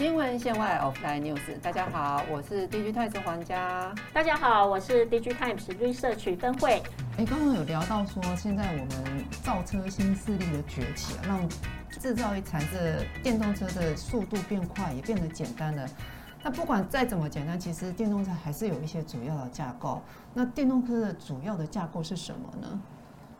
[0.00, 3.94] 新闻线外 offline news，大家好，我是 DG Times 黄家。
[4.14, 6.82] 大家好，我是 DG Times Research 分会。
[7.18, 11.48] 哎，刚刚有聊到说，现在我们造车新势力的崛起啊，让
[12.00, 15.86] 制造一台这电动车的速度变快，也变得简单了。
[16.42, 20.00] 那不管再怎么简单，其实电动车还是有一些主要的架构。
[20.32, 22.80] 那电动车的主要的架构是什么呢？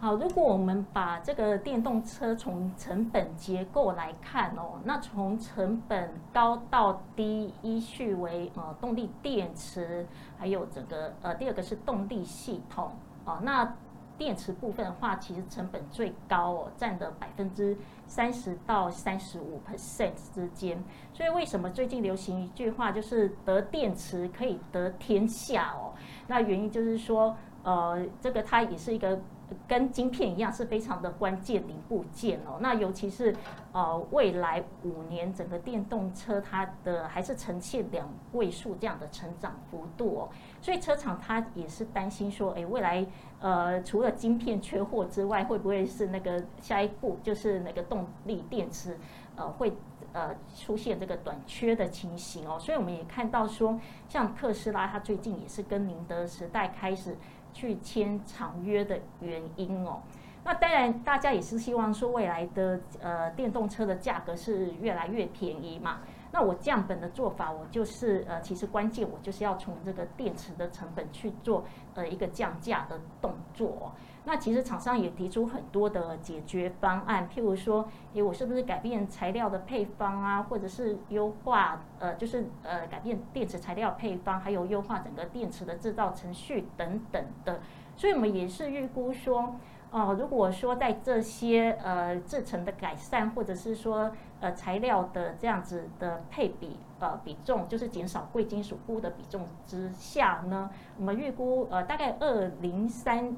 [0.02, 10.06] 好，如果我们把这个电动车从成本结构来看哦，那从成本高到低，依序为呃动力电池，
[10.38, 12.92] 还有整个呃第二个是动力系统
[13.26, 13.40] 哦。
[13.42, 13.76] 那
[14.16, 20.82] 电池部分的话，其实成本最高哦，占的百分之三十到三十五 percent 之间。
[21.12, 25.92] 所以为什么最近流行一句话，就是得电池可以得天下哦？
[26.26, 29.20] 那原因就是说，呃，这个它也是一个。
[29.66, 32.58] 跟晶片一样是非常的关键零部件哦。
[32.60, 33.34] 那尤其是
[33.72, 40.28] 呃未来五年整个电动车它的还是呈现两位数这样的成长幅度哦。
[40.60, 43.06] 所以车厂它也是担心说，哎，未来
[43.40, 48.98] 呃除了晶片缺货之外，会不会是那个下一步就是那个动力电池
[49.36, 49.72] 呃会
[50.12, 52.58] 呃出现这个短缺的情形哦。
[52.58, 57.16] 所以我们也看到说，像特斯拉它最近也是跟宁德时代开始。
[57.52, 60.00] 去签长约的原因哦，
[60.44, 66.00] 那当然大家也是希望说未来的呃电动车的价格是越来越便宜嘛。
[66.32, 71.64] 那我降本的做法，我就是呃其实关键我就是要从这个电池的成本去做
[71.94, 73.92] 呃一个降价的动作。
[74.24, 87.60] 那其实厂商也提出很多的解决方案，譬如说，诶，我是不是改变材料的配方啊，或者是优化，呃，就是呃改变电池材料配方，还有优化整个电池的制造程序等等的。
[87.96, 89.56] 所以我们也是预估说，
[89.90, 103.36] 哦，如果说在这些呃制成的改善，或者是说呃材料的这样子的配比呃比重，就是减少贵金属钴的比重之下呢，我们预估呃大概二零三。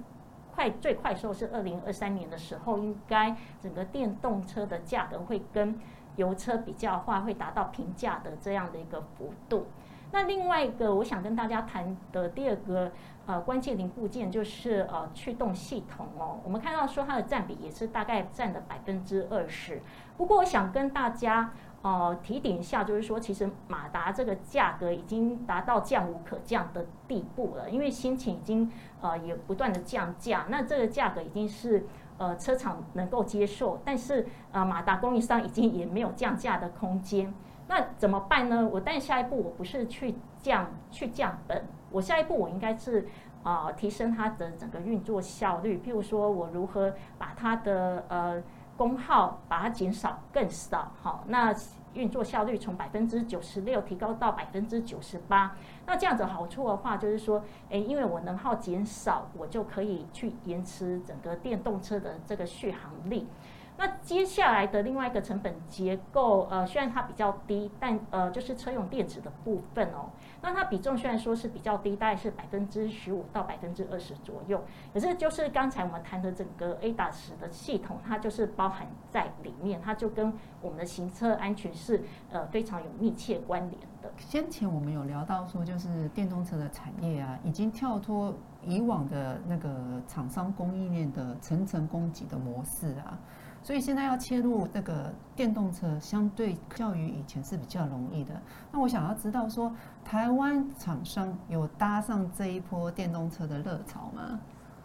[0.55, 5.81] 快最快时候是二零二三年的时候，应该整个电动车的价格会跟
[6.17, 9.67] 油车比较的话，会达到平价的这样的一个幅度。
[10.11, 12.93] 那另外一个我想跟大家谈的第二个
[13.27, 19.81] 呃关键零部件就是呃驱动系统哦，我们看到说它的占比也是大概占了百分之二十。
[20.17, 21.53] 不过我想跟大家。
[21.85, 31.85] 呃，提点一下，就是说，其实马达这个价格已经达到降无可降的地步了，因为先前已经呃也不断的降价，那这个价格已经是
[32.19, 37.35] 呃车厂能够接受，但是呃马达供应商已经也没有降价的空间，
[37.67, 38.69] 那怎么办呢？
[38.73, 43.07] 我但下一步我不是去降去降本，我下一步我应该是
[43.43, 48.43] 啊提升它的整个运作效率，譬如说我如何把它的呃。
[48.75, 51.55] 功耗把它减少更少，好，那
[51.93, 55.55] 运作效率从百分之九十六提高到百分之九十八。
[55.87, 63.29] 那这样子好处的话，就是说，诶，因为我能耗减少，我就可以去延迟整个电动车的这个续航力。
[63.77, 70.11] 那接下来的另外一个成本结构，呃，虽然它比较低，但呃，就是车用电池的部分哦。
[70.41, 74.63] 那它比重虽然说是比较低，大概是百分之十五到百分之二十左右。
[74.93, 84.13] 可是就是刚才我们谈的整个 ADAS 的系统，它就是包含在里面，它就跟我们的行车安全是呃非常有密切关联的。
[84.19, 93.19] 先前我们有聊到说，就是电动车的产业啊，已经跳脱以往的那个厂商供应链的层层供给的模式啊。
[93.63, 98.35] 所以现在要切入这个电动车，相对较于以前是比较容易的。
[98.73, 99.73] 那我想要知道说，
[100.05, 104.41] 台湾厂商有搭上这一波电动车的热潮吗？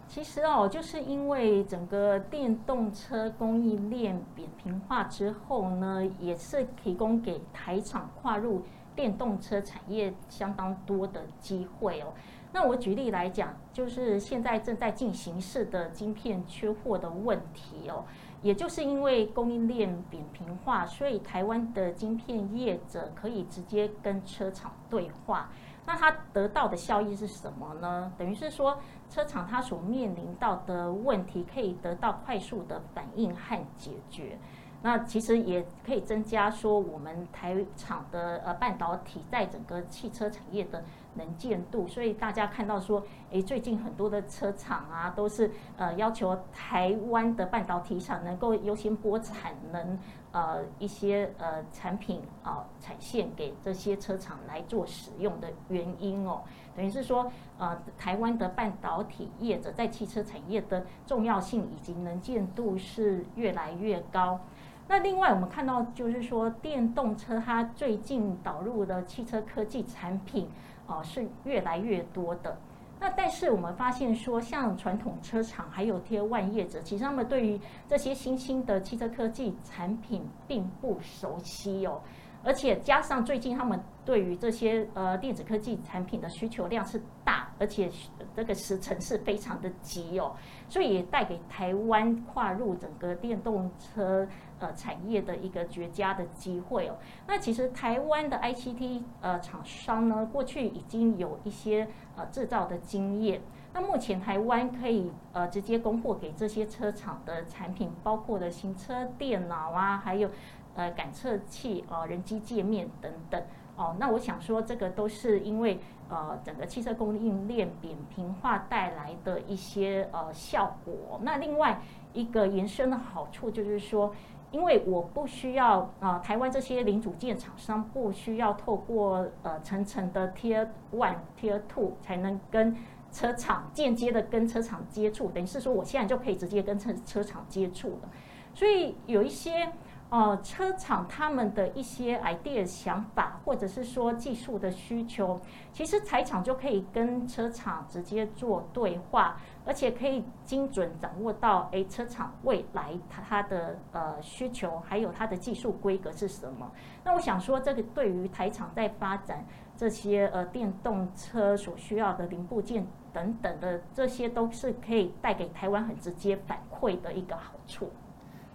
[0.06, 8.62] 其实哦，就是因为整个电动车供应链扁平化之后呢，也是提供给台厂跨入
[8.94, 12.14] 电动车产业相当多的机会哦。
[12.52, 18.04] 那我举例来讲，就是现在正在进行式的晶片缺货的问题哦。
[18.42, 25.48] 也就是因为供应链扁平化，所以台湾的晶片业者可以直接跟车厂对话。
[25.84, 28.12] 那它得到的效益是什么呢？
[28.18, 34.38] 等于是说，车厂它所面临到的问题可以得到快速的反应和解决。
[34.80, 40.84] 那其实也可以增加说我们台厂的呃半导体在整个汽车产业的
[41.14, 49.98] 能见度，所以大家看到说，诶，最近很多的车厂啊，都是呃要求台湾的半导体厂能够优先拨产能，
[50.30, 56.42] 呃一些呃产品啊产线给这些车厂来做使用的原因哦，
[56.76, 57.28] 等于是说
[57.58, 64.38] 呃台湾的半导体业者在汽车产业的重要性以及能见度是越来越高。
[64.88, 70.48] 那另外我们看到就是说，电动车它最近导入的汽车科技产品，
[70.86, 72.56] 哦，是越来越多的。
[72.98, 82.00] 那但是我们发现说，像传统车厂还有贴万业者，其实他们对于这些新兴的汽车科技产品并不熟悉哦。
[82.48, 87.90] 而且加上最近他们对于这些呃电子科技产品的需求量是大，而且
[88.34, 90.34] 这个时程是非常的急哦，
[90.66, 94.26] 所以也带给台湾跨入整个电动车
[94.60, 96.96] 呃产业的一个绝佳的机会哦。
[97.26, 101.86] 那其实台湾的 ICT 呃厂商呢，过去已经有一些
[102.16, 103.42] 呃制造的经验。
[103.74, 110.30] 那目前台湾可以呃直接供货给这些车厂的产品，包括的行车电脑啊，还有。
[110.78, 113.42] 呃，感测器、呃，人机界面等等，
[113.74, 121.18] 哦，那我想说，这个都是因为呃，整个汽车供应链扁平化带来的一些呃效果。
[121.24, 121.82] 那另外
[122.12, 124.14] 一个延伸的好处就是说，
[124.52, 132.76] 因为我不需要啊，台湾这些零组件厂商不需要透过呃层层的 Tier One、Tier Two 才能跟
[133.10, 138.08] 车厂间接的跟车厂接触，等于是说我现在就可以直接跟车车厂接触了。
[138.54, 139.72] 所以有一些。
[140.10, 145.38] 呃，车厂他们的一些 idea 想法，或者是说技术的需求，
[145.70, 156.70] 其实财厂就可以跟车厂直接做对话，而且可以精准掌握到，哎，车厂未来它它的呃需求，还有它的技术规格是什么。
[157.04, 159.44] 那我想说，这个对于台厂在发展
[159.76, 167.90] 这些呃电动车所需要的零部件等等的，这些都是可以带给台湾很直接反馈的一个好处。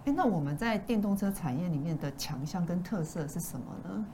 [0.04, 4.04] 哎，那我们在电动车产业里面的强项跟特色是什么呢？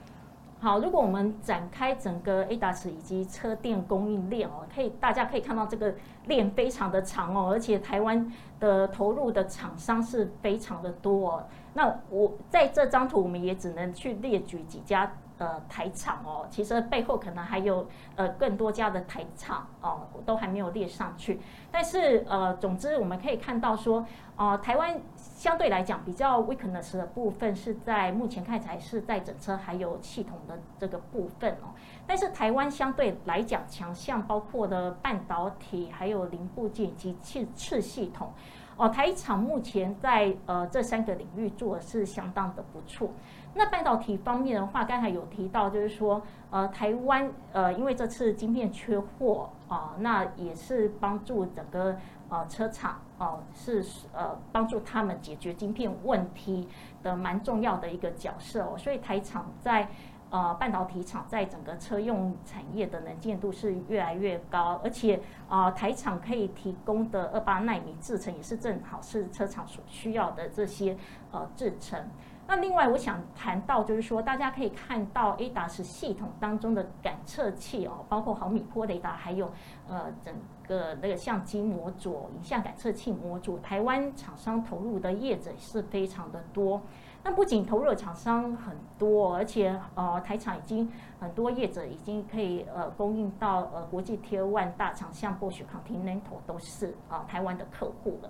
[0.59, 5.93] 好，如果我们展开整个 ADAS 以及车电供应链哦，可以大家可以看到这个
[6.27, 11.31] 链非常的长哦，而且台湾的投入的厂商是非常的多。
[11.31, 11.43] 哦
[11.73, 15.09] 那我在这张图，我们也只能去列举几家。
[15.41, 21.39] 呃，台厂哦，其实背后可能还有呃更多家的台厂哦，都还没有列上去。
[21.71, 24.05] 但是呃，总之我们可以看到说，
[24.35, 31.73] 呃，台湾相对来讲比较 weakness 的部分是在目前看起来是在整车还有系统的这个部分哦。
[32.05, 38.31] 但是台湾相对来讲强项包括的半导体、还有零部件及次次系统
[38.77, 38.89] 哦。
[38.89, 43.11] 台厂目前在呃这三个领域做的是相当的不错。
[43.53, 46.21] 那半导体方面的话，刚才有提到，就是说，
[46.51, 51.97] 呃，台湾呃，因为这次晶片缺货啊，那也是帮助整个
[52.29, 56.69] 呃车厂哦，是呃帮助他们解决晶片问题
[57.03, 58.77] 的蛮重要的一个角色哦。
[58.77, 59.89] 所以台厂在
[60.31, 70.97] 呃半导体厂在整个车用产业的能见度是越来越高，而且啊台厂可以提供的二八纳米制程也是正好是车厂所需要的这些
[71.31, 72.03] 呃制程。
[72.47, 79.49] 那另外，我想谈到就是说，大家可以看到 A DAS 系统当中的感测器哦，包括毫米波雷达，还有
[79.87, 80.33] 呃整
[80.67, 86.81] 个那个相机模组、影像感测器模组，台湾厂商投入的业者是非常的多。
[87.23, 98.29] 那不仅投入的厂商很多，而且呃台厂已经很多业者已经可以呃供应到呃国际 Tier One 大厂，像 Bosch、Continental 都是啊台湾的客户了。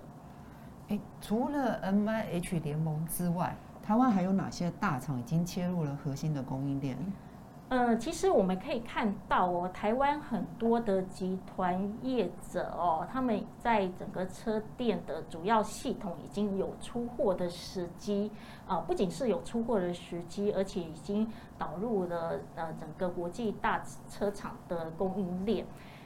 [0.88, 3.56] 哎，除了 MIH 联盟之外。
[3.84, 6.96] 台湾还有哪些大厂已经切入了核心的供应链？
[7.72, 18.30] 呃，其实我们可以看到哦，台湾很多的集团业者哦，他们在整个车店的主要系统已经有出货的时机
[18.66, 21.26] 啊，不仅是有出货的时机，而且已经
[21.56, 25.64] 导入了呃整个国际大车厂的供应链。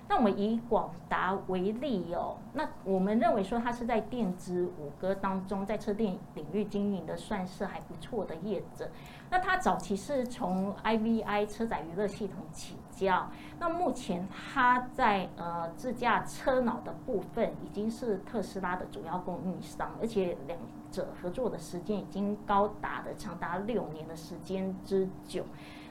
[0.08, 8.88] 那我们以广达为例哦，那我们认为说它是在电子五哥当中，在车电领域经营的算是还不错的业者。
[9.28, 20.56] 那它早期是从 IVI 车载娱乐系统起家，那目前它在呃自驾车脑的部分已经是特斯拉的主要供应商，而且两
[20.92, 25.44] 者合作的时间已经高达的长达六年的时间之久。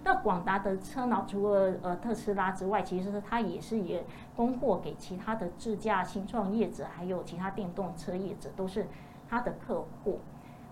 [0.05, 8.87] 那广达的车呢除了呃特斯拉之外，其实它也是也供货给其他的自驾新创业者，还有其他电动车业者，都是
[9.27, 10.19] 它的客户。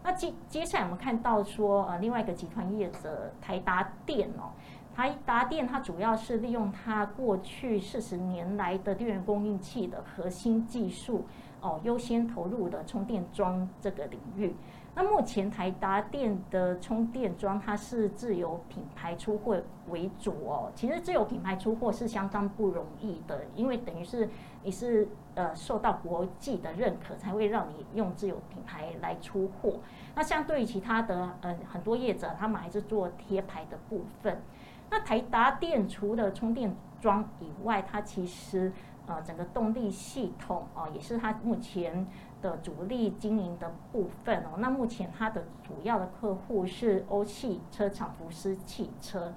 [0.04, 4.54] 那接接下来我们看到说，呃，另外一个集团业者台达电哦，
[4.96, 11.26] 台达电它主要是利用它过去四十年来的电源供应器的核心技术
[11.60, 14.54] 哦，优先投入的充电桩这个领域。
[14.96, 19.60] 那目前台达电的充电桩，它是自有品牌出货
[19.90, 20.72] 为主哦。
[20.76, 24.30] 其实自有品牌出货是相当不容易的，因为等于是
[24.62, 29.80] 你是呃受到国际的认可，才会让你用自有品牌来出货。
[30.14, 34.44] 那相对于其他的呃很多业者，他们还是做贴牌的部分。
[34.92, 38.72] 那台达电除了充电桩以外，它其实
[39.08, 42.06] 呃整个动力系统哦，也是它目前。
[42.44, 49.34] 的主力经营的部分哦，那目前它的主要的客户是欧汽车厂福斯汽车。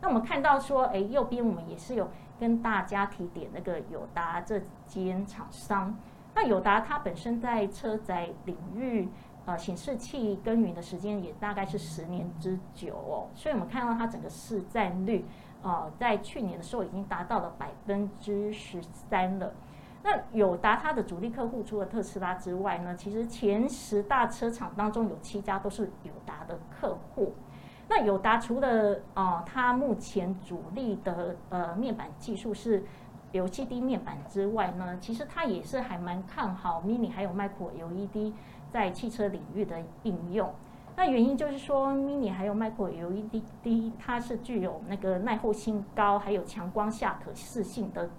[0.00, 2.08] 那我们看到说，哎，右边我们也是有
[2.40, 5.96] 跟大家提点那个友达这间厂商。
[6.34, 9.10] 那友达它本身在车载领域，
[9.44, 15.26] 呃，显示器耕耘的时间也大概是十年之久哦，所以我们看到它整个市占率，
[15.62, 19.52] 呃，在去年的时候已经达到了百分之十三了。
[20.02, 27.32] 那友达它的主力客户除了特斯拉之外呢，其实前十大车厂当中有七家都是友达的客户。
[27.88, 32.84] 那友达除了啊，它目前主力的呃面板技术是
[33.32, 38.32] LCD 面板之外呢，其实它也是还蛮看好 Mini 还有 Micro LED
[38.70, 40.52] 在汽车领域的应用。
[40.94, 48.10] 那原因就是说，Mini 还有 Micro LED 它是具有那个耐候性高，还有强光下可视性的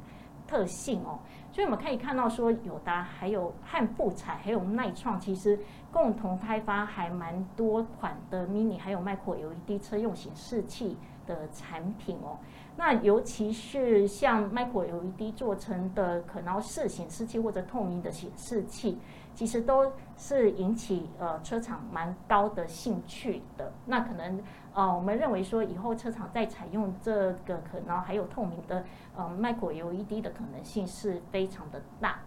[0.48, 1.20] 特性哦。
[1.54, 5.60] 所以我们可以看到，说友达、还有汉富彩、还有耐创，其实
[5.92, 12.40] 共同开发还蛮多款的 mini 还有 micro LED 车用显示器的产品哦。
[12.76, 18.98] 那尤其是像 micro LED 做成的可挠式显示器或者透明的显示器。
[19.36, 23.72] 其实都是引起呃车厂蛮高的兴趣的。
[23.86, 24.42] 那可能
[24.74, 28.84] 呃我们认为说以后车厂在采用这个可能还有透明的
[29.16, 32.20] 呃 micro LED 的可能性是非常的大。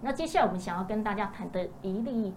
[0.00, 2.32] 那接下来我们想要跟大家谈的一粒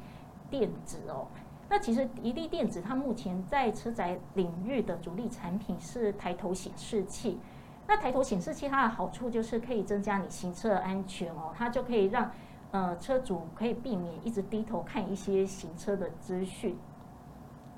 [0.50, 1.28] 电子哦，
[1.70, 7.40] 那其实一粒电子它目前在车载领域的主力产品是抬头显示器。
[7.88, 12.32] 那抬头显示器它的好处就是可以增加你行车安全哦，它就可以让
[12.72, 16.78] 呃，车主可以避免一直低头看一些行车的资讯。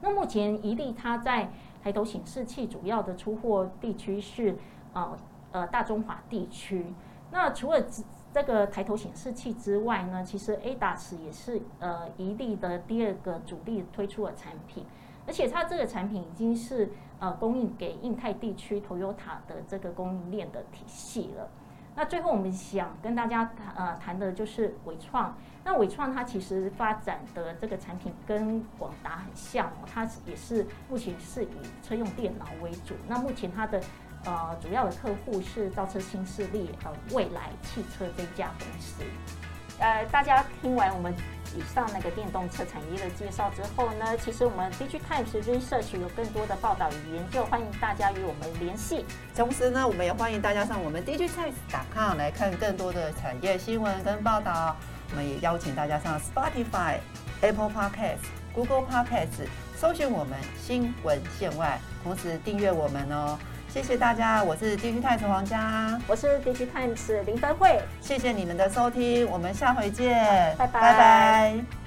[0.01, 1.49] 那目前一利它在
[1.81, 4.55] 抬头显示器主要的出货地区是
[4.93, 5.17] 呃
[5.51, 6.93] 呃大中华地区。
[7.31, 7.83] 那除了
[8.31, 14.85] 这个抬头显示器之外呢，其实 ADAS 也是呃一利的第二个主力推出的产品，
[15.25, 21.49] 而且它这个产品已经是呃供应给印太地区 Toyota 的这个供应链的体系了。
[21.95, 25.37] 那最后我们想跟大家谈呃谈的就是伟创。
[25.63, 31.47] 那伟创它其实发展的这个产品跟广达很像哦，它也是目前是以
[31.81, 32.95] 车用电脑为主。
[33.07, 33.81] 那目前它的
[34.25, 39.03] 呃主要的客户是造车新势力呃未来汽车这家公司。
[39.79, 41.13] 呃，大家听完我们。
[41.55, 49.05] 以上那个电动车产业的介绍之后呢，其实我们 DG Times Research 有更多的报道与研究，欢迎大家与我们联系。
[49.35, 54.75] 同时呢，我们也欢迎大家上我们 DG Times.com 来看更多的产业新闻跟报道。
[55.11, 56.97] 我们也邀请大家上 Spotify、
[57.41, 63.37] Apple Podcast、Google Podcast，搜寻我们新闻线外，同时订阅我们哦。
[63.73, 70.79] 谢谢大家，我是 DG Times 黄佳，我是 DG Times 林芬慧，谢谢你们的收听，我们下回见，拜拜。
[70.79, 71.82] 拜拜。